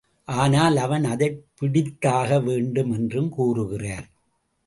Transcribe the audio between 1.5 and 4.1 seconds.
பிடித்தாக வேண்டும் என்றும் கூறுகிறார்.